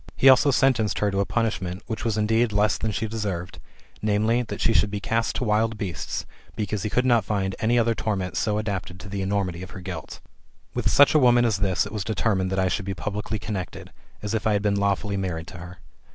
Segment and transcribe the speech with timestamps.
[0.17, 3.59] He also sentenced her to a punishment which was indeed less than she deserved,
[4.01, 4.45] viz.
[4.47, 7.93] that she should be cast to wild beasts, because he could not find any other
[7.93, 10.19] torment so adapted to the enormity of her guilt.
[10.73, 13.91] With such a woman as this it was determined that I should 4>e publicly connected,
[14.23, 15.77] as if I had been lawfully married to her.